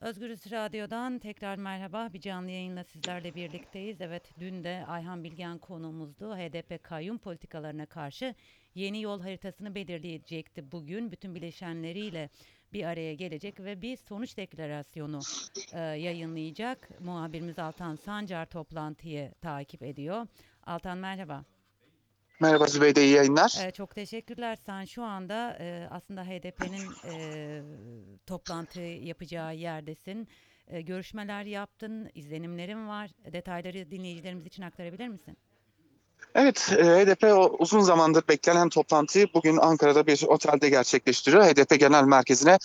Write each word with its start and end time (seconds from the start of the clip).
Özgürüz 0.00 0.50
Radyo'dan 0.50 1.18
tekrar 1.18 1.56
merhaba. 1.56 2.12
Bir 2.12 2.20
canlı 2.20 2.50
yayınla 2.50 2.84
sizlerle 2.84 3.34
birlikteyiz. 3.34 4.00
Evet 4.00 4.30
dün 4.38 4.64
de 4.64 4.84
Ayhan 4.88 5.24
Bilgen 5.24 5.58
konuğumuzdu. 5.58 6.36
HDP 6.36 6.82
kayyum 6.82 7.18
politikalarına 7.18 7.86
karşı 7.86 8.34
yeni 8.74 9.02
yol 9.02 9.20
haritasını 9.20 9.74
belirleyecekti 9.74 10.72
bugün. 10.72 11.12
Bütün 11.12 11.34
bileşenleriyle 11.34 12.30
bir 12.72 12.84
araya 12.84 13.14
gelecek 13.14 13.60
ve 13.60 13.82
bir 13.82 13.96
sonuç 13.96 14.36
deklarasyonu 14.36 15.20
e, 15.72 15.78
yayınlayacak. 15.80 17.00
Muhabirimiz 17.00 17.58
Altan 17.58 17.96
Sancar 17.96 18.46
toplantıyı 18.46 19.32
takip 19.40 19.82
ediyor. 19.82 20.26
Altan 20.66 20.98
merhaba. 20.98 21.44
Merhaba 22.40 22.66
Zübeyde, 22.66 23.04
iyi 23.04 23.14
yayınlar. 23.14 23.54
Ee, 23.64 23.70
çok 23.70 23.94
teşekkürler. 23.94 24.58
Sen 24.66 24.84
şu 24.84 25.02
anda 25.02 25.56
e, 25.60 25.88
aslında 25.90 26.24
HDP'nin 26.24 27.12
e, 27.12 27.62
toplantı 28.26 28.80
yapacağı 28.80 29.54
yerdesin. 29.54 30.28
E, 30.68 30.80
görüşmeler 30.80 31.44
yaptın, 31.44 32.10
izlenimlerin 32.14 32.88
var. 32.88 33.10
Detayları 33.32 33.90
dinleyicilerimiz 33.90 34.46
için 34.46 34.62
aktarabilir 34.62 35.08
misin? 35.08 35.36
Evet, 36.34 36.72
e, 36.78 36.84
HDP 36.84 37.52
uzun 37.60 37.80
zamandır 37.80 38.28
beklenen 38.28 38.68
toplantıyı 38.68 39.26
bugün 39.34 39.56
Ankara'da 39.56 40.06
bir 40.06 40.22
otelde 40.26 40.68
gerçekleştiriyor. 40.68 41.44
HDP 41.44 41.80
Genel 41.80 42.04
Merkezi'ne 42.04 42.58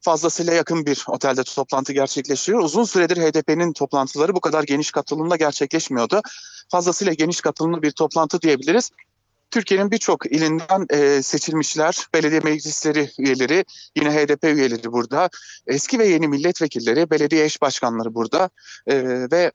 fazlasıyla 0.00 0.52
yakın 0.52 0.86
bir 0.86 1.04
otelde 1.08 1.42
toplantı 1.44 1.92
gerçekleştiriyor. 1.92 2.62
Uzun 2.62 2.84
süredir 2.84 3.16
HDP'nin 3.16 3.72
toplantıları 3.72 4.34
bu 4.34 4.40
kadar 4.40 4.62
geniş 4.62 4.90
katılımda 4.90 5.36
gerçekleşmiyordu. 5.36 6.20
Fazlasıyla 6.68 7.12
geniş 7.12 7.40
katılımlı 7.40 7.82
bir 7.82 7.90
toplantı 7.90 8.42
diyebiliriz. 8.42 8.90
Türkiye'nin 9.50 9.90
birçok 9.90 10.26
ilinden 10.26 10.86
e, 10.90 11.22
seçilmişler, 11.22 12.06
belediye 12.14 12.40
meclisleri 12.40 13.10
üyeleri, 13.18 13.64
yine 13.96 14.10
HDP 14.10 14.44
üyeleri 14.44 14.92
burada, 14.92 15.30
eski 15.66 15.98
ve 15.98 16.06
yeni 16.06 16.28
milletvekilleri, 16.28 17.10
belediye 17.10 17.44
eş 17.44 17.62
başkanları 17.62 18.14
burada 18.14 18.50
e, 18.86 19.02
ve 19.30 19.52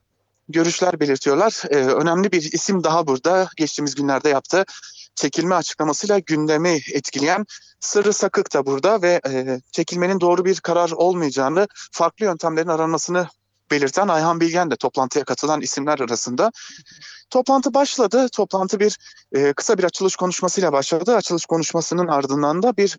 görüşler 0.50 1.00
belirtiyorlar. 1.00 1.64
E, 1.70 1.75
önemli 1.75 2.31
bir 2.31 2.42
isim 2.42 2.83
daha 2.83 3.08
burada 3.08 3.50
geçtiğimiz 3.58 3.95
günlerde 3.95 4.30
yaptı. 4.30 4.66
Çekilme 5.16 5.55
açıklamasıyla 5.55 6.20
gündemi 6.20 6.80
etkileyen 6.94 7.45
Sırrı 7.80 8.14
Sakık 8.14 8.53
da 8.53 8.66
burada 8.66 9.02
ve 9.02 9.22
e, 9.27 9.61
çekilmenin 9.72 10.20
doğru 10.20 10.45
bir 10.45 10.59
karar 10.59 10.92
olmayacağını, 10.92 11.67
farklı 11.92 12.25
yöntemlerin 12.25 12.67
aranmasını 12.67 13.27
belirten 13.71 14.08
Ayhan 14.08 14.39
Bilgen 14.39 14.71
de 14.71 14.75
toplantıya 14.75 15.25
katılan 15.25 15.61
isimler 15.61 15.99
arasında. 15.99 16.52
Toplantı 17.30 17.73
başladı. 17.73 18.27
Toplantı 18.33 18.80
bir 18.80 18.97
e, 19.35 19.53
kısa 19.53 19.77
bir 19.77 19.83
açılış 19.83 20.16
konuşmasıyla 20.16 20.73
başladı. 20.73 21.16
Açılış 21.16 21.45
konuşmasının 21.45 22.08
ardından 22.08 22.63
da 22.63 22.77
bir 22.77 22.97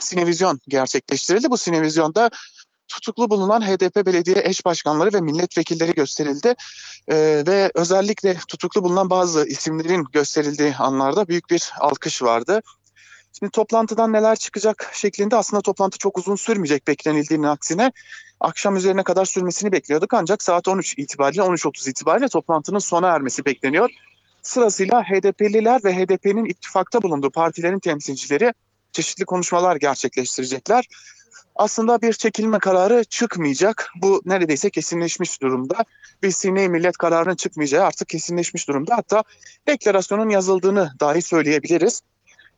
sinevizyon 0.00 0.60
gerçekleştirildi. 0.68 1.50
Bu 1.50 1.58
sinevizyonda 1.58 2.30
tutuklu 2.88 3.30
bulunan 3.30 3.60
HDP 3.60 4.06
belediye 4.06 4.36
eş 4.44 4.64
başkanları 4.64 5.12
ve 5.12 5.20
milletvekilleri 5.20 5.92
gösterildi. 5.92 6.54
E, 7.08 7.44
ve 7.46 7.70
özellikle 7.74 8.38
tutuklu 8.48 8.84
bulunan 8.84 9.10
bazı 9.10 9.46
isimlerin 9.46 10.04
gösterildiği 10.12 10.74
anlarda 10.76 11.28
büyük 11.28 11.50
bir 11.50 11.72
alkış 11.80 12.22
vardı. 12.22 12.62
Şimdi 13.38 13.50
toplantıdan 13.50 14.12
neler 14.12 14.36
çıkacak 14.36 14.90
şeklinde 14.92 15.36
aslında 15.36 15.62
toplantı 15.62 15.98
çok 15.98 16.18
uzun 16.18 16.36
sürmeyecek 16.36 16.86
beklenildiğinin 16.86 17.46
aksine 17.46 17.92
akşam 18.40 18.76
üzerine 18.76 19.02
kadar 19.02 19.24
sürmesini 19.24 19.72
bekliyorduk 19.72 20.14
ancak 20.14 20.42
saat 20.42 20.68
13 20.68 20.98
itibariyle 20.98 21.42
13.30 21.42 21.90
itibariyle 21.90 22.28
toplantının 22.28 22.78
sona 22.78 23.08
ermesi 23.08 23.44
bekleniyor. 23.44 23.90
Sırasıyla 24.42 25.02
HDP'liler 25.02 25.84
ve 25.84 25.96
HDP'nin 25.96 26.44
ittifakta 26.44 27.02
bulunduğu 27.02 27.30
partilerin 27.30 27.78
temsilcileri 27.78 28.52
çeşitli 28.92 29.24
konuşmalar 29.24 29.76
gerçekleştirecekler. 29.76 30.88
Aslında 31.56 32.02
bir 32.02 32.12
çekilme 32.12 32.58
kararı 32.58 33.04
çıkmayacak. 33.04 33.90
Bu 33.96 34.22
neredeyse 34.24 34.70
kesinleşmiş 34.70 35.42
durumda. 35.42 35.84
Bir 36.22 36.30
sine 36.30 36.68
millet 36.68 36.96
kararının 36.96 37.36
çıkmayacağı 37.36 37.84
artık 37.84 38.08
kesinleşmiş 38.08 38.68
durumda. 38.68 38.96
Hatta 38.96 39.24
deklarasyonun 39.68 40.28
yazıldığını 40.28 40.92
dahi 41.00 41.22
söyleyebiliriz. 41.22 42.02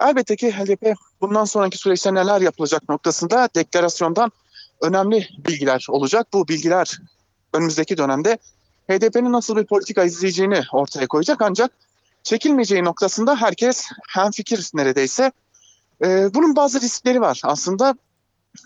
Elbette 0.01 0.37
ki 0.37 0.53
HDP 0.53 0.95
bundan 1.21 1.45
sonraki 1.45 1.79
süreçte 1.79 2.15
neler 2.15 2.41
yapılacak 2.41 2.89
noktasında 2.89 3.49
deklarasyondan 3.55 4.33
önemli 4.81 5.29
bilgiler 5.39 5.87
olacak. 5.89 6.27
Bu 6.33 6.49
bilgiler 6.49 6.99
önümüzdeki 7.53 7.97
dönemde 7.97 8.39
HDP'nin 8.91 9.33
nasıl 9.33 9.57
bir 9.57 9.67
politika 9.67 10.05
izleyeceğini 10.05 10.63
ortaya 10.73 11.07
koyacak 11.07 11.43
ancak 11.43 11.71
çekilmeyeceği 12.23 12.85
noktasında 12.85 13.37
herkes 13.37 13.85
hemfikir 14.09 14.71
neredeyse. 14.75 15.33
Ee, 16.05 16.35
bunun 16.35 16.57
bazı 16.57 16.81
riskleri 16.81 17.21
var 17.21 17.41
aslında. 17.45 17.95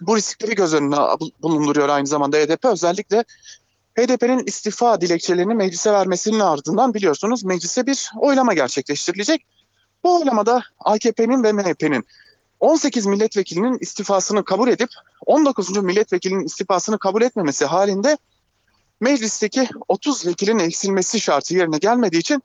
Bu 0.00 0.16
riskleri 0.16 0.54
göz 0.54 0.74
önüne 0.74 0.96
bulunduruyor 1.42 1.88
aynı 1.88 2.06
zamanda 2.06 2.36
HDP. 2.36 2.64
Özellikle 2.64 3.24
HDP'nin 3.98 4.46
istifa 4.46 5.00
dilekçelerini 5.00 5.54
meclise 5.54 5.92
vermesinin 5.92 6.40
ardından 6.40 6.94
biliyorsunuz 6.94 7.44
meclise 7.44 7.86
bir 7.86 8.10
oylama 8.18 8.54
gerçekleştirilecek. 8.54 9.46
Bu 10.04 10.16
oylamada 10.16 10.62
AKP'nin 10.78 11.42
ve 11.42 11.52
MHP'nin 11.52 12.06
18 12.60 13.06
milletvekilinin 13.06 13.78
istifasını 13.80 14.44
kabul 14.44 14.68
edip 14.68 14.90
19. 15.26 15.76
milletvekilinin 15.76 16.44
istifasını 16.44 16.98
kabul 16.98 17.22
etmemesi 17.22 17.64
halinde 17.64 18.16
meclisteki 19.00 19.68
30 19.88 20.26
vekilin 20.26 20.58
eksilmesi 20.58 21.20
şartı 21.20 21.54
yerine 21.54 21.78
gelmediği 21.78 22.20
için 22.20 22.42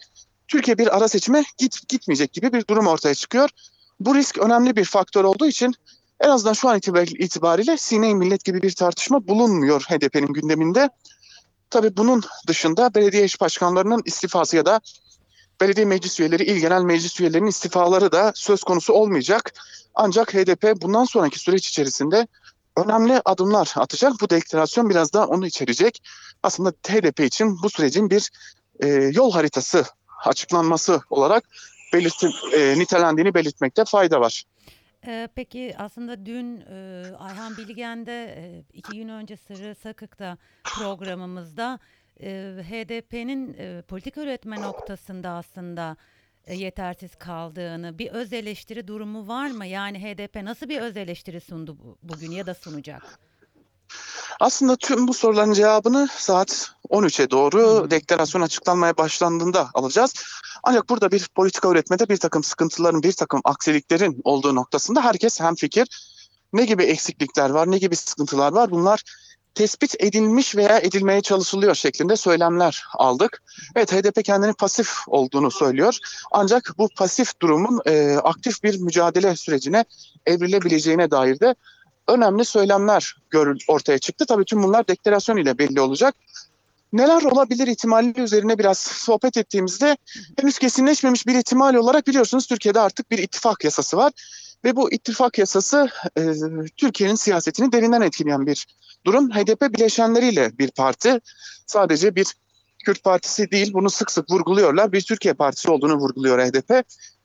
Türkiye 0.48 0.78
bir 0.78 0.98
ara 0.98 1.08
seçime 1.08 1.44
git, 1.58 1.88
gitmeyecek 1.88 2.34
gibi 2.34 2.54
bir 2.54 2.68
durum 2.68 2.88
ortaya 2.88 3.16
çıkıyor. 3.16 3.50
Bu 4.00 4.16
risk 4.16 4.38
önemli 4.38 4.76
bir 4.76 4.86
faktör 4.86 5.24
olduğu 5.24 5.48
için 5.48 5.76
en 6.20 6.30
azından 6.30 6.54
şu 6.54 6.70
an 6.70 6.78
itibariyle 7.20 7.78
sine 7.78 8.14
millet 8.14 8.44
gibi 8.44 8.62
bir 8.62 8.72
tartışma 8.72 9.28
bulunmuyor 9.28 9.82
HDP'nin 9.82 10.34
gündeminde. 10.34 10.90
Tabii 11.70 11.98
bunun 11.98 12.24
dışında 12.48 12.96
belediye 12.96 13.24
eş 13.24 13.42
başkanlarının 13.42 14.02
istifası 14.06 14.56
ya 14.56 14.66
da 14.66 14.82
belediye 15.62 15.86
meclis 15.86 16.20
üyeleri, 16.20 16.44
il 16.44 16.60
genel 16.60 16.82
meclis 16.82 17.20
üyelerinin 17.20 17.48
istifaları 17.48 18.12
da 18.12 18.32
söz 18.36 18.64
konusu 18.64 18.94
olmayacak. 18.94 19.54
Ancak 19.96 20.34
HDP 20.34 20.82
bundan 20.82 21.04
sonraki 21.04 21.40
süreç 21.40 21.68
içerisinde 21.70 22.28
önemli 22.78 23.22
adımlar 23.26 23.74
atacak. 23.76 24.14
Bu 24.22 24.30
deklarasyon 24.30 24.90
biraz 24.90 25.14
da 25.14 25.28
onu 25.28 25.48
içerecek. 25.48 26.02
Aslında 26.44 26.70
HDP 26.70 27.20
için 27.20 27.58
bu 27.64 27.70
sürecin 27.70 28.10
bir 28.10 28.30
e, 28.80 28.88
yol 28.88 29.32
haritası 29.32 29.86
açıklanması 30.26 31.02
olarak 31.10 31.44
belirtim, 31.94 32.32
e, 32.54 32.80
nitelendiğini 32.80 33.34
belirtmekte 33.34 33.86
fayda 33.86 34.22
var. 34.22 34.44
Ee, 35.08 35.28
peki 35.36 35.76
aslında 35.78 36.26
dün 36.26 36.62
e, 36.62 37.06
Ayhan 37.20 37.58
Bilgen'de 37.58 38.26
e, 38.26 38.64
iki 38.74 38.98
gün 38.98 39.10
önce 39.10 39.38
Sırrı 39.38 39.76
Sakık'ta 39.76 40.38
programımızda 40.64 41.74
e, 41.74 42.05
HDP'nin 42.20 43.58
politika 43.82 44.22
üretme 44.22 44.62
noktasında 44.62 45.30
aslında 45.30 45.98
yetersiz 46.54 47.16
kaldığını, 47.16 48.00
bir 48.00 48.12
öz 48.12 48.34
eleştiri 48.34 48.88
durumu 48.88 49.28
var 49.28 49.52
mı? 49.52 49.66
Yani 49.66 50.00
HDP 50.00 50.44
nasıl 50.44 50.70
bir 50.70 50.82
öz 50.82 50.98
eleştiri 50.98 51.42
sundu 51.42 51.78
bu, 51.80 51.98
bugün 52.04 52.32
ya 52.32 52.46
da 52.46 52.54
sunacak? 52.54 53.20
Aslında 54.40 54.76
tüm 54.76 55.08
bu 55.08 55.14
soruların 55.14 55.54
cevabını 55.54 56.08
saat 56.18 56.72
13'e 56.90 57.32
doğru 57.32 57.82
hmm. 57.82 57.92
deklarasyon 57.92 58.42
açıklanmaya 58.42 58.98
başlandığında 58.98 59.70
alacağız. 59.74 60.14
Ancak 60.64 60.90
burada 60.90 61.12
bir 61.12 61.30
politika 61.36 61.70
üretmede 61.70 62.10
bir 62.10 62.18
takım 62.18 62.44
sıkıntıların, 62.44 63.04
bir 63.04 63.14
takım 63.14 63.42
aksiliklerin 63.44 64.22
olduğu 64.24 64.56
noktasında 64.56 65.04
herkes 65.04 65.40
hem 65.40 65.56
fikir. 65.56 65.88
Ne 66.54 66.66
gibi 66.66 66.84
eksiklikler 66.84 67.50
var, 67.50 67.72
ne 67.72 67.78
gibi 67.78 67.96
sıkıntılar 67.96 68.52
var 68.52 68.72
bunlar 68.72 69.04
tespit 69.56 69.96
edilmiş 70.00 70.56
veya 70.56 70.80
edilmeye 70.80 71.22
çalışılıyor 71.22 71.76
şeklinde 71.76 72.16
söylemler 72.16 72.84
aldık. 72.94 73.44
Evet 73.76 73.94
HDP 73.94 74.26
kendini 74.26 74.54
pasif 74.54 74.90
olduğunu 75.08 75.52
söylüyor. 75.52 75.98
Ancak 76.32 76.74
bu 76.78 76.90
pasif 76.98 77.42
durumun 77.42 77.82
e, 77.86 78.16
aktif 78.24 78.64
bir 78.64 78.80
mücadele 78.80 79.36
sürecine 79.36 79.86
evrilebileceğine 80.26 81.12
dair 81.12 81.40
de 81.40 81.56
önemli 82.08 82.46
söylemler 82.46 83.16
ortaya 83.68 84.00
çıktı. 84.00 84.26
Tabii 84.26 84.46
tüm 84.46 84.64
bunlar 84.64 84.88
deklarasyon 84.88 85.38
ile 85.38 85.58
belli 85.58 85.82
olacak. 85.82 86.16
Neler 86.94 87.22
olabilir 87.22 87.68
ihtimali 87.68 88.22
üzerine 88.22 88.58
biraz 88.58 88.78
sohbet 88.78 89.38
ettiğimizde 89.38 89.98
henüz 90.40 90.60
kesinleşmemiş 90.60 91.28
bir 91.28 91.36
ihtimal 91.36 91.76
olarak 91.76 92.08
biliyorsunuz 92.08 92.48
Türkiye'de 92.48 92.80
artık 92.80 93.12
bir 93.12 93.18
ittifak 93.18 93.64
yasası 93.64 93.98
var. 93.98 94.12
Ve 94.66 94.76
bu 94.76 94.92
ittifak 94.92 95.38
yasası 95.38 95.90
e, 96.18 96.22
Türkiye'nin 96.78 97.16
siyasetini 97.16 97.72
derinden 97.72 98.02
etkileyen 98.02 98.46
bir 98.46 98.66
durum. 99.06 99.32
HDP 99.32 99.74
bileşenleriyle 99.74 100.58
bir 100.58 100.72
parti. 100.72 101.20
Sadece 101.68 102.16
bir 102.16 102.28
Kürt 102.86 103.04
partisi 103.04 103.52
değil 103.52 103.74
bunu 103.74 103.90
sık 103.90 104.12
sık 104.12 104.32
vurguluyorlar. 104.32 104.92
Bir 104.92 105.02
Türkiye 105.02 105.34
partisi 105.34 105.72
olduğunu 105.72 105.96
vurguluyor 105.96 106.40
HDP. 106.40 106.72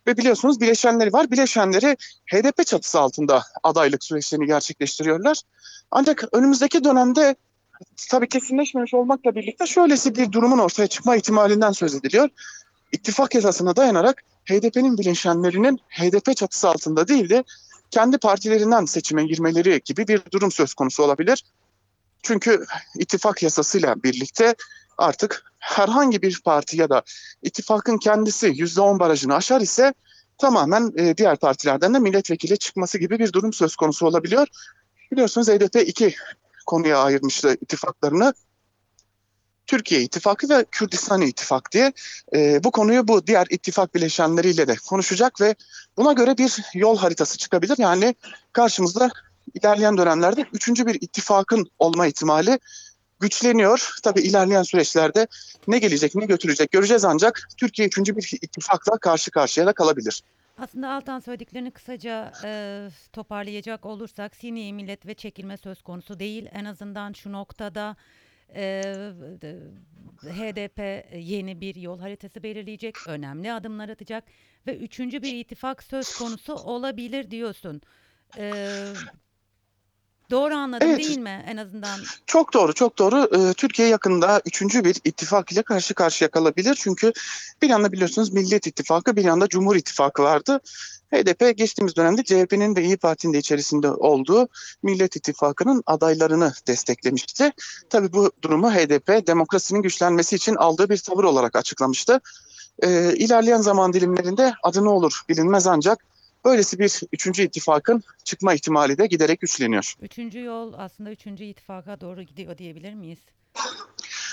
Ve 0.07 0.17
biliyorsunuz 0.17 0.61
bileşenleri 0.61 1.13
var. 1.13 1.31
Bileşenleri 1.31 1.97
HDP 2.33 2.67
çatısı 2.67 3.01
altında 3.01 3.43
adaylık 3.63 4.05
süreçlerini 4.05 4.47
gerçekleştiriyorlar. 4.47 5.41
Ancak 5.91 6.25
önümüzdeki 6.33 6.85
dönemde 6.85 7.37
tabii 8.11 8.29
kesinleşmemiş 8.29 8.95
olmakla 8.95 9.35
birlikte 9.35 9.67
şöylesi 9.67 10.15
bir 10.15 10.33
durumun 10.33 10.59
ortaya 10.59 10.87
çıkma 10.87 11.17
ihtimalinden 11.17 11.73
söz 11.73 11.95
ediliyor. 11.95 12.29
İttifak 12.93 13.35
yasasına 13.35 13.77
dayanarak 13.77 14.25
HDP'nin 14.45 14.99
bileşenlerinin 14.99 15.81
HDP 15.89 16.37
çatısı 16.37 16.69
altında 16.69 17.09
değil 17.09 17.29
de 17.29 17.45
kendi 17.91 18.19
partilerinden 18.19 18.85
seçime 18.85 19.27
girmeleri 19.27 19.81
gibi 19.85 20.09
bir 20.09 20.23
durum 20.33 20.53
söz 20.53 20.75
konusu 20.75 21.03
olabilir. 21.03 21.45
Çünkü 22.23 22.65
ittifak 22.99 23.43
yasasıyla 23.43 24.03
birlikte 24.03 24.55
artık 24.99 25.45
herhangi 25.59 26.23
bir 26.23 26.41
parti 26.45 26.77
ya 26.77 26.91
da 26.91 27.03
ittifakın 27.43 27.99
kendisi 27.99 28.47
%10 28.47 28.99
barajını 28.99 29.35
aşar 29.35 29.61
ise 29.61 29.95
tamamen 30.39 30.93
e, 30.97 31.17
diğer 31.17 31.37
partilerden 31.37 31.95
de 31.95 31.99
milletvekili 31.99 32.59
çıkması 32.59 32.99
gibi 32.99 33.19
bir 33.19 33.33
durum 33.33 33.53
söz 33.53 33.77
konusu 33.77 34.07
olabiliyor. 34.07 34.47
Biliyorsunuz 35.13 35.49
HDP 35.49 35.89
iki 35.89 36.15
konuya 36.67 36.99
ayırmıştı 36.99 37.57
ittifaklarını. 37.61 38.35
Türkiye 39.71 40.03
İttifakı 40.03 40.49
ve 40.49 40.65
Kürdistan 40.71 41.23
İttifak 41.23 41.73
diye 41.73 41.93
e, 42.35 42.65
bu 42.65 42.71
konuyu 42.71 43.09
bu 43.09 43.27
diğer 43.27 43.47
ittifak 43.51 43.95
bileşenleriyle 43.95 44.69
de 44.69 44.77
konuşacak 44.89 45.41
ve 45.41 45.55
buna 45.97 46.13
göre 46.13 46.39
bir 46.39 46.59
yol 46.75 46.99
haritası 46.99 47.39
çıkabilir. 47.39 47.75
Yani 47.79 48.15
karşımızda 48.53 49.11
ilerleyen 49.55 49.97
dönemlerde 49.97 50.45
üçüncü 50.53 50.87
bir 50.87 50.95
ittifakın 50.95 51.71
olma 51.79 52.07
ihtimali 52.07 52.59
güçleniyor. 53.21 53.91
Tabii 54.03 54.21
ilerleyen 54.21 54.63
süreçlerde 54.63 55.27
ne 55.69 55.79
gelecek 55.79 56.15
ne 56.15 56.27
götürecek 56.27 56.71
göreceğiz 56.71 57.05
ancak 57.05 57.49
Türkiye 57.57 57.89
üçüncü 57.89 58.17
bir 58.17 58.39
ittifakla 58.43 58.99
karşı 58.99 59.31
karşıya 59.31 59.67
da 59.67 59.73
kalabilir. 59.73 60.23
Aslında 60.59 60.91
Altan 60.91 61.21
söylediklerini 61.21 61.71
kısaca 61.71 62.33
e, 62.45 62.89
toparlayacak 63.13 63.87
olursak 63.87 64.37
sini 64.37 64.73
millet 64.73 65.07
ve 65.07 65.15
çekilme 65.15 65.57
söz 65.57 65.83
konusu 65.83 66.19
değil. 66.19 66.47
En 66.53 66.65
azından 66.65 67.13
şu 67.13 67.33
noktada 67.33 67.97
HDP 70.23 71.07
yeni 71.17 71.61
bir 71.61 71.75
yol 71.75 72.01
haritası 72.01 72.43
belirleyecek, 72.43 72.95
önemli 73.07 73.53
adımlar 73.53 73.89
atacak 73.89 74.25
ve 74.67 74.77
üçüncü 74.77 75.23
bir 75.23 75.35
ittifak 75.35 75.83
söz 75.83 76.19
konusu 76.19 76.55
olabilir 76.55 77.31
diyorsun. 77.31 77.83
E, 78.39 78.85
doğru 80.31 80.55
anladım 80.55 80.89
Evet. 80.89 80.99
değil 80.99 81.19
mi? 81.19 81.45
En 81.49 81.57
azından 81.57 82.01
Çok 82.27 82.55
doğru, 82.55 82.75
çok 82.75 82.99
doğru. 82.99 83.55
Türkiye 83.55 83.89
yakında 83.89 84.43
üçüncü 84.47 84.85
bir 84.85 84.97
ittifak 85.05 85.53
ile 85.53 85.63
karşı 85.63 85.95
karşıya 85.95 86.31
kalabilir. 86.31 86.75
Çünkü 86.81 87.13
bir 87.63 87.69
yanda 87.69 87.93
biliyorsunuz 87.93 88.33
Millet 88.33 88.67
İttifakı, 88.67 89.17
bir 89.17 89.25
yanda 89.25 89.49
Cumhur 89.49 89.77
İttifakı 89.77 90.23
vardı. 90.23 90.61
HDP 91.15 91.59
geçtiğimiz 91.59 91.97
dönemde 91.97 92.25
CHP'nin 92.25 92.77
ve 92.77 92.83
İyi 92.83 92.97
Parti'nin 92.97 93.33
de 93.33 93.39
içerisinde 93.39 93.91
olduğu 93.91 94.49
Millet 94.83 95.17
İttifakı'nın 95.17 95.83
adaylarını 95.87 96.53
desteklemişti. 96.67 97.53
Tabii 97.91 98.13
bu 98.13 98.33
durumu 98.43 98.71
HDP 98.71 99.27
demokrasinin 99.27 99.83
güçlenmesi 99.83 100.37
için 100.37 100.55
aldığı 100.55 100.91
bir 100.91 100.99
tavır 100.99 101.25
olarak 101.25 101.57
açıklamıştı. 101.57 102.21
Ee, 102.83 103.15
ilerleyen 103.17 103.61
zaman 103.61 103.93
dilimlerinde 103.93 104.55
adı 104.63 104.85
ne 104.85 104.89
olur 104.89 105.23
bilinmez 105.29 105.67
ancak 105.67 106.05
böylesi 106.45 106.79
bir 106.79 107.01
üçüncü 107.13 107.43
ittifakın 107.43 108.03
çıkma 108.25 108.55
ihtimali 108.55 108.99
de 108.99 109.07
giderek 109.07 109.41
güçleniyor. 109.41 109.95
üçüncü 110.01 110.41
yol 110.41 110.73
aslında 110.77 111.11
üçüncü 111.11 111.45
ittifaka 111.45 112.01
doğru 112.01 112.23
gidiyor 112.23 112.59
diyebilir 112.59 112.95
miyiz? 112.95 113.19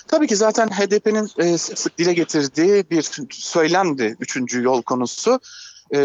Tabii 0.08 0.28
ki 0.28 0.36
zaten 0.36 0.68
HDP'nin 0.68 1.30
e, 1.38 1.58
sık 1.58 1.80
sık 1.80 1.98
dile 1.98 2.14
getirdiği 2.14 2.90
bir 2.90 3.10
söylemdi 3.32 4.16
üçüncü 4.20 4.64
yol 4.64 4.82
konusu. 4.82 5.40
E, 5.92 5.98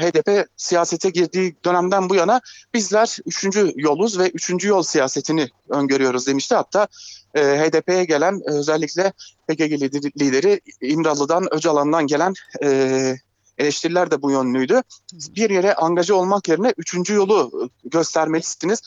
HDP 0.00 0.48
siyasete 0.56 1.10
girdiği 1.10 1.56
dönemden 1.64 2.08
bu 2.08 2.14
yana 2.14 2.40
bizler 2.74 3.18
üçüncü 3.26 3.72
yoluz 3.76 4.18
ve 4.18 4.30
üçüncü 4.30 4.68
yol 4.68 4.82
siyasetini 4.82 5.48
öngörüyoruz 5.68 6.26
demişti. 6.26 6.54
Hatta 6.54 6.88
e, 7.34 7.40
HDP'ye 7.40 8.04
gelen 8.04 8.40
özellikle 8.46 9.12
PKK 9.48 9.72
lideri, 10.20 10.60
İmralı'dan, 10.80 11.54
Öcalan'dan 11.54 12.06
gelen 12.06 12.34
e, 12.62 13.16
eleştiriler 13.58 14.10
de 14.10 14.22
bu 14.22 14.30
yönlüydü. 14.30 14.82
Bir 15.12 15.50
yere 15.50 15.74
angaje 15.74 16.12
olmak 16.12 16.48
yerine 16.48 16.74
üçüncü 16.76 17.14
yolu 17.14 17.70
göstermelisiniz, 17.84 18.82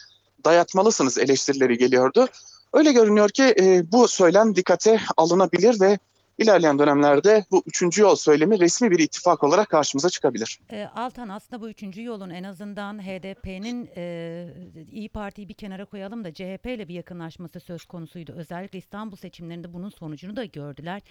dayatmalısınız 0.46 1.18
eleştirileri 1.18 1.78
geliyordu. 1.78 2.28
Öyle 2.74 2.92
görünüyor 2.92 3.30
ki 3.30 3.56
e, 3.60 3.92
bu 3.92 4.08
söylem 4.08 4.56
dikkate 4.56 5.02
alınabilir 5.18 5.82
ve 5.82 6.00
ilerleyen 6.42 6.80
dönemlerde 6.80 7.46
bu 7.52 7.64
üçüncü 7.66 8.02
yol 8.02 8.16
söylemi 8.16 8.60
resmi 8.60 8.92
bir 8.92 9.00
ittifak 9.00 9.44
olarak 9.44 9.70
karşımıza 9.70 10.10
çıkabilir. 10.10 10.60
E, 10.72 10.86
Altan 10.96 11.30
aslında 11.30 11.62
bu 11.62 11.70
üçüncü 11.70 12.04
yolun 12.04 12.30
en 12.30 12.44
azından 12.44 13.00
HDP'nin 13.00 13.90
e, 13.96 14.48
İyi 14.92 15.10
Parti'yi 15.10 15.50
bir 15.50 15.54
kenara 15.54 15.86
koyalım 15.86 16.24
da 16.24 16.34
CHP 16.34 16.66
ile 16.66 16.88
bir 16.88 16.94
yakınlaşması 16.94 17.60
söz 17.60 17.86
konusuydu. 17.86 18.34
Özellikle 18.38 18.80
İstanbul 18.80 19.16
seçimlerinde 19.16 19.74
bunun 19.74 19.90
sonucunu 19.90 20.36
da 20.36 20.46
gördüler. 20.46 21.02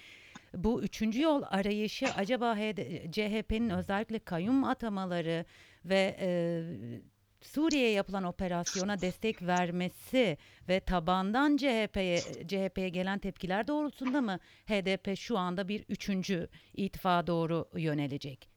Bu 0.55 0.83
üçüncü 0.83 1.23
yol 1.23 1.43
arayışı 1.51 2.07
acaba 2.17 2.57
CHP'nin 3.13 3.71
özellikle 3.71 4.19
kayyum 4.19 4.65
atamaları 4.65 5.45
ve 5.85 6.17
e, 6.21 6.63
Suriye'ye 7.43 7.91
yapılan 7.91 8.25
operasyona 8.25 9.01
destek 9.01 9.43
vermesi 9.43 10.39
ve 10.69 10.81
tabandan 10.81 11.57
CHP'ye 11.57 12.21
CHP'ye 12.49 12.89
gelen 12.89 13.19
tepkiler 13.19 13.67
doğrultusunda 13.67 14.21
mı 14.21 14.39
HDP 14.67 15.19
şu 15.19 15.39
anda 15.39 15.69
bir 15.69 15.85
üçüncü 15.89 16.49
ittifa 16.75 17.27
doğru 17.27 17.69
yönelecek? 17.75 18.49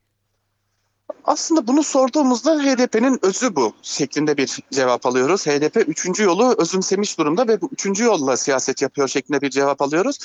Aslında 1.24 1.68
bunu 1.68 1.84
sorduğumuzda 1.84 2.64
HDP'nin 2.64 3.20
özü 3.22 3.56
bu 3.56 3.74
şeklinde 3.82 4.38
bir 4.38 4.60
cevap 4.72 5.06
alıyoruz. 5.06 5.48
HDP 5.48 5.90
üçüncü 5.90 6.24
yolu 6.24 6.56
özümsemiş 6.58 7.18
durumda 7.18 7.48
ve 7.48 7.62
bu 7.62 7.70
üçüncü 7.72 8.04
yolla 8.04 8.38
siyaset 8.38 8.82
yapıyor 8.82 9.08
şeklinde 9.08 9.42
bir 9.42 9.50
cevap 9.50 9.82
alıyoruz. 9.82 10.18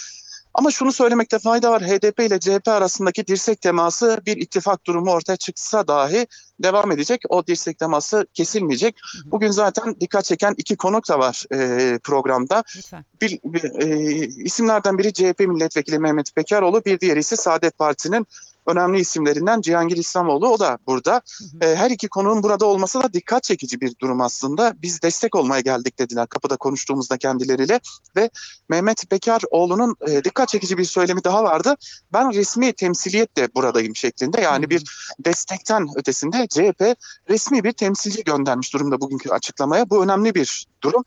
Ama 0.54 0.70
şunu 0.70 0.92
söylemekte 0.92 1.38
fayda 1.38 1.70
var. 1.70 1.82
HDP 1.82 2.20
ile 2.20 2.40
CHP 2.40 2.68
arasındaki 2.68 3.26
dirsek 3.26 3.60
teması 3.60 4.20
bir 4.26 4.36
ittifak 4.36 4.86
durumu 4.86 5.10
ortaya 5.10 5.36
çıksa 5.36 5.88
dahi 5.88 6.26
devam 6.62 6.92
edecek. 6.92 7.22
O 7.28 7.46
dirsek 7.46 7.78
teması 7.78 8.26
kesilmeyecek. 8.34 9.00
Bugün 9.24 9.50
zaten 9.50 9.96
dikkat 10.00 10.24
çeken 10.24 10.54
iki 10.56 10.76
konuk 10.76 11.08
da 11.08 11.18
var 11.18 11.44
e, 11.52 11.98
programda. 11.98 12.64
Lütfen. 12.76 13.04
bir, 13.22 13.38
bir, 13.44 13.64
e, 13.82 14.26
isimlerden 14.26 14.98
biri 14.98 15.12
CHP 15.12 15.40
milletvekili 15.40 15.98
Mehmet 15.98 16.36
Bekaroğlu, 16.36 16.84
bir 16.84 17.00
diğeri 17.00 17.18
ise 17.18 17.36
Saadet 17.36 17.78
Partisi'nin 17.78 18.26
önemli 18.68 19.00
isimlerinden 19.00 19.60
Cihangir 19.60 19.96
İslamoğlu. 19.96 20.48
O 20.48 20.58
da 20.58 20.78
burada. 20.86 21.12
Hı 21.38 21.44
hı. 21.44 21.70
E, 21.70 21.76
her 21.76 21.90
iki 21.90 22.08
konuğun 22.08 22.42
burada 22.42 22.66
olması 22.66 23.02
da 23.02 23.12
dikkat 23.12 23.42
çekici 23.42 23.80
bir 23.80 23.94
durum 24.00 24.20
aslında. 24.20 24.74
Biz 24.82 25.02
destek 25.02 25.34
olmaya 25.34 25.60
geldik 25.60 25.98
dediler 25.98 26.26
kapıda 26.26 26.56
konuştuğumuzda 26.56 27.18
kendileriyle 27.18 27.80
ve 28.16 28.30
Mehmet 28.68 29.10
Bekaroğlu'nun 29.12 29.96
e, 30.08 30.24
dikkat 30.24 30.48
çekici 30.48 30.78
bir 30.78 30.84
söylemi 30.84 31.24
daha 31.24 31.44
vardı. 31.44 31.74
Ben 32.12 32.34
resmi 32.34 32.72
temsiliyetle 32.72 33.48
buradayım 33.54 33.96
şeklinde. 33.96 34.40
Yani 34.40 34.64
Hı. 34.64 34.70
bir 34.70 34.84
destekten 35.24 35.86
ötesinde 35.96 36.47
CHP 36.48 36.96
resmi 37.30 37.64
bir 37.64 37.72
temsilci 37.72 38.24
göndermiş 38.24 38.74
durumda 38.74 39.00
bugünkü 39.00 39.30
açıklamaya. 39.30 39.90
Bu 39.90 40.04
önemli 40.04 40.34
bir 40.34 40.66
durum. 40.82 41.04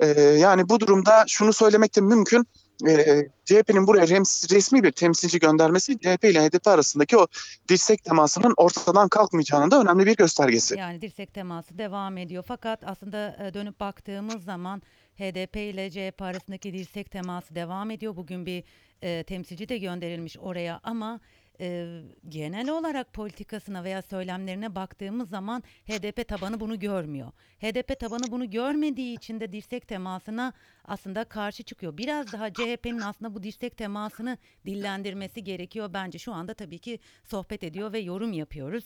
Ee, 0.00 0.06
yani 0.20 0.68
bu 0.68 0.80
durumda 0.80 1.24
şunu 1.26 1.52
söylemek 1.52 1.96
de 1.96 2.00
mümkün. 2.00 2.46
Ee, 2.88 3.28
CHP'nin 3.44 3.86
buraya 3.86 4.08
resmi 4.50 4.82
bir 4.82 4.92
temsilci 4.92 5.38
göndermesi 5.38 5.98
CHP 5.98 6.24
ile 6.24 6.48
HDP 6.48 6.66
arasındaki 6.66 7.16
o 7.16 7.26
dirsek 7.68 8.04
temasının 8.04 8.54
ortadan 8.56 9.08
kalkmayacağının 9.08 9.70
da 9.70 9.80
önemli 9.80 10.06
bir 10.06 10.16
göstergesi. 10.16 10.78
Yani 10.78 11.00
dirsek 11.00 11.34
teması 11.34 11.78
devam 11.78 12.18
ediyor. 12.18 12.44
Fakat 12.48 12.84
aslında 12.86 13.36
e, 13.40 13.54
dönüp 13.54 13.80
baktığımız 13.80 14.44
zaman 14.44 14.82
HDP 15.16 15.56
ile 15.56 15.90
CHP 15.90 16.22
arasındaki 16.22 16.72
dirsek 16.72 17.10
teması 17.10 17.54
devam 17.54 17.90
ediyor. 17.90 18.16
Bugün 18.16 18.46
bir 18.46 18.64
e, 19.02 19.24
temsilci 19.24 19.68
de 19.68 19.78
gönderilmiş 19.78 20.38
oraya 20.38 20.80
ama 20.82 21.20
e, 21.60 22.00
genel 22.28 22.68
olarak 22.70 23.12
politikasına 23.12 23.84
veya 23.84 24.02
söylemlerine 24.02 24.74
baktığımız 24.74 25.28
zaman 25.30 25.62
HDP 25.86 26.28
tabanı 26.28 26.60
bunu 26.60 26.78
görmüyor. 26.78 27.32
HDP 27.62 28.00
tabanı 28.00 28.30
bunu 28.30 28.50
görmediği 28.50 29.16
için 29.16 29.40
de 29.40 29.52
dirsek 29.52 29.88
temasına 29.88 30.52
aslında 30.84 31.24
karşı 31.24 31.62
çıkıyor. 31.62 31.96
Biraz 31.98 32.32
daha 32.32 32.52
CHP'nin 32.52 33.00
aslında 33.00 33.34
bu 33.34 33.42
dirsek 33.42 33.76
temasını 33.76 34.38
dillendirmesi 34.66 35.44
gerekiyor. 35.44 35.90
Bence 35.94 36.18
şu 36.18 36.32
anda 36.32 36.54
tabii 36.54 36.78
ki 36.78 36.98
sohbet 37.24 37.62
ediyor 37.64 37.92
ve 37.92 37.98
yorum 37.98 38.32
yapıyoruz. 38.32 38.84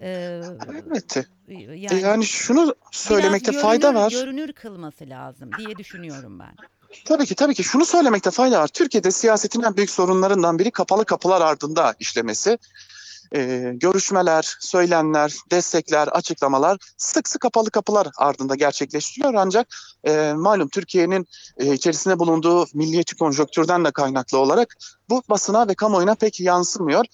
Ee, 0.00 0.40
Elbette. 0.68 1.24
yani, 1.48 2.00
Yani 2.00 2.24
şunu 2.24 2.74
söylemekte 2.92 3.50
biraz 3.52 3.62
fayda 3.62 3.86
görünür- 3.90 4.00
var. 4.04 4.10
Görünür 4.10 4.52
kılması 4.52 5.08
lazım 5.08 5.50
diye 5.58 5.76
düşünüyorum 5.76 6.38
ben. 6.38 6.54
Tabii 7.04 7.26
ki 7.26 7.34
tabii 7.34 7.54
ki 7.54 7.64
şunu 7.64 7.84
söylemekte 7.84 8.30
fayda 8.30 8.60
var. 8.60 8.68
Türkiye'de 8.68 9.10
siyasetin 9.10 9.62
en 9.62 9.76
büyük 9.76 9.90
sorunlarından 9.90 10.58
biri 10.58 10.70
kapalı 10.70 11.04
kapılar 11.04 11.40
ardında 11.40 11.94
işlemesi. 11.98 12.58
Ee, 13.34 13.72
görüşmeler, 13.74 14.56
söylemler, 14.60 15.34
destekler, 15.50 16.08
açıklamalar 16.08 16.78
sık 16.96 17.28
sık 17.28 17.40
kapalı 17.40 17.70
kapılar 17.70 18.08
ardında 18.16 18.54
gerçekleştiriyor. 18.54 19.34
Ancak 19.34 19.68
e, 20.04 20.32
malum 20.32 20.68
Türkiye'nin 20.68 21.26
e, 21.58 21.74
içerisinde 21.74 22.18
bulunduğu 22.18 22.66
milliyetçi 22.74 23.16
konjonktürden 23.16 23.84
de 23.84 23.90
kaynaklı 23.90 24.38
olarak 24.38 24.76
bu 25.10 25.22
basına 25.30 25.68
ve 25.68 25.74
kamuoyuna 25.74 26.14
pek 26.14 26.40
yansımıyor. 26.40 27.04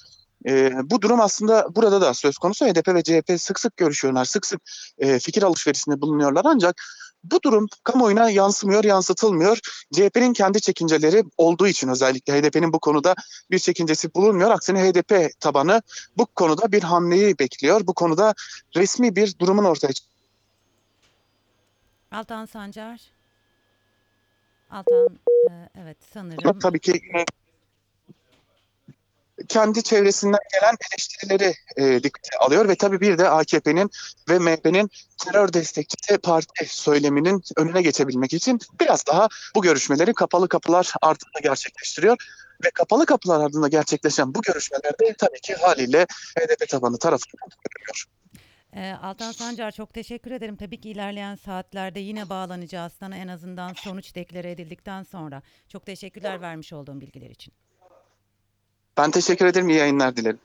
E, 0.47 0.73
bu 0.91 1.03
durum 1.03 1.21
aslında 1.21 1.67
burada 1.75 2.01
da 2.01 2.15
söz 2.15 2.39
konusu. 2.39 2.67
HDP 2.67 2.89
ve 2.89 3.03
CHP 3.03 3.41
sık 3.41 3.61
sık 3.61 3.77
görüşüyorlar, 3.77 4.25
sık 4.25 4.47
sık 4.47 4.61
e, 4.99 5.19
fikir 5.19 5.43
alışverişinde 5.43 6.01
bulunuyorlar. 6.01 6.43
Ancak 6.45 6.83
bu 7.31 7.43
durum 7.43 7.67
kamuoyuna 7.85 8.31
yansımıyor, 8.31 8.85
yansıtılmıyor. 8.85 9.59
CHP'nin 9.93 10.33
kendi 10.33 10.61
çekinceleri 10.61 11.25
olduğu 11.37 11.67
için 11.67 11.89
özellikle 11.89 12.41
HDP'nin 12.41 12.73
bu 12.73 12.79
konuda 12.79 13.15
bir 13.51 13.59
çekincesi 13.59 14.15
bulunmuyor. 14.15 14.51
Aksine 14.51 14.91
HDP 14.91 15.41
tabanı 15.41 15.83
bu 16.17 16.27
konuda 16.27 16.73
bir 16.73 16.83
hamleyi 16.83 17.39
bekliyor. 17.39 17.87
Bu 17.87 17.95
konuda 17.95 18.35
resmi 18.77 19.17
bir 19.17 19.39
durumun 19.39 19.65
ortaya 19.65 19.93
Altan 22.13 22.47
Sancar. 22.47 23.01
Altan 24.71 25.19
e, 25.51 25.53
evet 25.83 25.97
sanırım 26.15 26.59
Tabii 26.59 26.81
ki 26.81 27.03
kendi 29.49 29.83
çevresinden 29.83 30.41
gelen 30.53 30.77
eleştirileri 30.91 31.55
e, 31.77 32.03
dikkate 32.03 32.39
alıyor 32.39 32.69
ve 32.69 32.75
tabii 32.75 33.01
bir 33.01 33.19
de 33.19 33.29
AKP'nin 33.29 33.91
ve 34.29 34.39
MHP'nin 34.39 34.91
terör 35.25 35.53
destekçisi 35.53 36.19
parti 36.19 36.77
söyleminin 36.77 37.43
önüne 37.57 37.83
geçebilmek 37.83 38.33
için 38.33 38.61
biraz 38.81 39.07
daha 39.07 39.29
bu 39.55 39.63
görüşmeleri 39.63 40.15
kapalı 40.15 40.49
kapılar 40.49 40.93
ardında 41.03 41.41
gerçekleştiriyor. 41.43 42.17
Ve 42.65 42.71
kapalı 42.71 43.07
kapılar 43.07 43.41
ardında 43.45 43.69
gerçekleşen 43.69 44.35
bu 44.35 44.43
görüşmelerde 44.43 45.15
tabii 45.19 45.41
ki 45.41 45.55
haliyle 45.55 46.07
HDP 46.39 46.69
tabanı 46.69 46.99
tarafından 46.99 47.49
görülüyor. 47.65 48.05
e, 48.73 48.93
Altan 49.03 49.33
Sancar 49.33 49.73
çok 49.73 49.95
teşekkür 49.95 50.31
ederim. 50.31 50.57
Tabii 50.57 50.81
ki 50.81 50.91
ilerleyen 50.91 51.35
saatlerde 51.35 52.01
yine 52.01 52.29
bağlanacağız 52.29 52.93
sana 52.93 53.17
en 53.17 53.29
azından 53.29 53.73
sonuç 53.73 54.15
deklare 54.15 54.51
edildikten 54.51 55.03
sonra. 55.03 55.43
Çok 55.69 55.87
teşekkürler 55.87 56.41
vermiş 56.41 56.73
olduğum 56.73 57.01
bilgiler 57.01 57.31
için. 57.31 57.55
Ben 58.97 59.11
teşekkür 59.11 59.47
ederim. 59.47 59.69
İyi 59.69 59.79
yayınlar 59.79 60.17
dilerim. 60.17 60.39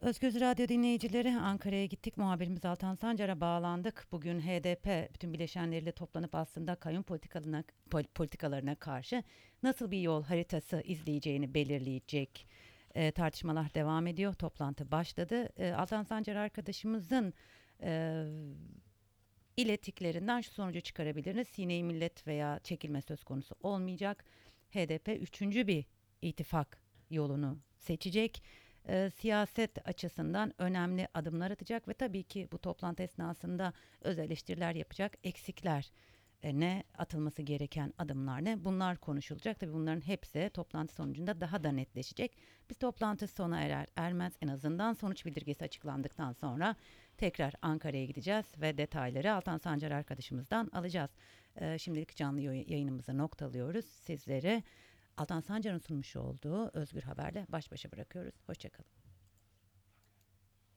Özgöz 0.00 0.40
Radyo 0.40 0.68
dinleyicileri 0.68 1.36
Ankara'ya 1.36 1.86
gittik. 1.86 2.16
Muhabirimiz 2.16 2.64
Altan 2.64 2.94
Sancar'a 2.94 3.40
bağlandık. 3.40 4.06
Bugün 4.12 4.40
HDP 4.40 5.14
bütün 5.14 5.32
bileşenleriyle 5.32 5.92
toplanıp 5.92 6.34
aslında 6.34 6.74
kayyum 6.74 7.02
politikalarına, 7.02 7.64
pol- 7.90 8.06
politikalarına 8.14 8.74
karşı 8.74 9.22
nasıl 9.62 9.90
bir 9.90 10.00
yol 10.00 10.22
haritası 10.24 10.82
izleyeceğini 10.84 11.54
belirleyecek 11.54 12.46
e, 12.94 13.12
tartışmalar 13.12 13.74
devam 13.74 14.06
ediyor. 14.06 14.34
Toplantı 14.34 14.90
başladı. 14.90 15.48
E, 15.56 15.72
Altan 15.72 16.02
Sancar 16.02 16.36
arkadaşımızın 16.36 17.34
e, 17.82 18.24
ilettiklerinden 19.56 20.40
şu 20.40 20.50
sonucu 20.50 20.80
çıkarabiliriz. 20.80 21.48
Sine-i 21.48 21.84
millet 21.84 22.26
veya 22.26 22.60
çekilme 22.64 23.02
söz 23.02 23.24
konusu 23.24 23.54
olmayacak. 23.60 24.24
HDP 24.70 25.08
üçüncü 25.08 25.66
bir 25.66 25.84
ittifak 26.22 26.83
yolunu 27.10 27.58
seçecek. 27.78 28.42
E, 28.88 29.10
siyaset 29.10 29.88
açısından 29.88 30.54
önemli 30.58 31.08
adımlar 31.14 31.50
atacak 31.50 31.88
ve 31.88 31.94
tabii 31.94 32.22
ki 32.22 32.48
bu 32.52 32.58
toplantı 32.58 33.02
esnasında 33.02 33.72
öz 34.00 34.18
eleştiriler 34.18 34.74
yapacak 34.74 35.18
eksikler 35.24 35.90
e, 36.44 36.60
ne 36.60 36.84
atılması 36.98 37.42
gereken 37.42 37.94
adımlar 37.98 38.44
ne 38.44 38.64
bunlar 38.64 38.96
konuşulacak. 38.96 39.60
Tabii 39.60 39.72
bunların 39.72 40.00
hepsi 40.06 40.50
toplantı 40.54 40.94
sonucunda 40.94 41.40
daha 41.40 41.64
da 41.64 41.72
netleşecek. 41.72 42.36
Biz 42.70 42.78
toplantı 42.78 43.26
sona 43.26 43.60
erer 43.60 43.86
ermez 43.96 44.32
en 44.42 44.48
azından 44.48 44.92
sonuç 44.92 45.26
bildirgesi 45.26 45.64
açıklandıktan 45.64 46.32
sonra 46.32 46.76
tekrar 47.16 47.54
Ankara'ya 47.62 48.04
gideceğiz 48.04 48.46
ve 48.60 48.78
detayları 48.78 49.32
Altan 49.32 49.58
Sancar 49.58 49.90
arkadaşımızdan 49.90 50.70
alacağız. 50.72 51.10
E, 51.56 51.78
şimdilik 51.78 52.16
canlı 52.16 52.40
yayı- 52.40 52.64
yayınımızı 52.68 53.18
noktalıyoruz. 53.18 53.84
Sizlere 53.84 54.62
Altan 55.16 55.40
Sancar'ın 55.40 55.78
sunmuş 55.78 56.16
olduğu 56.16 56.68
Özgür 56.68 57.02
Haber'le 57.02 57.46
baş 57.48 57.72
başa 57.72 57.92
bırakıyoruz. 57.92 58.34
Hoşçakalın. 58.46 59.03